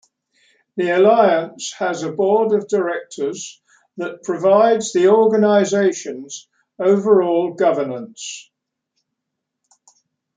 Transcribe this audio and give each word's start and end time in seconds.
The 0.77 0.95
Alliance 0.97 1.73
has 1.73 2.01
a 2.01 2.11
board 2.11 2.53
of 2.53 2.67
directors 2.67 3.61
that 3.97 4.23
provides 4.23 4.93
the 4.93 5.09
organization's 5.11 6.47
overall 6.79 7.53
governance. 7.53 8.49